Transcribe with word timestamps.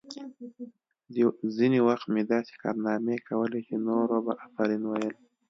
ځینې 1.55 1.79
وخت 1.87 2.05
مې 2.13 2.21
داسې 2.33 2.53
کارنامې 2.63 3.17
کولې 3.27 3.59
چې 3.67 3.75
نورو 3.87 4.15
به 4.25 4.33
آفرین 4.45 4.83
ویل 4.87 5.15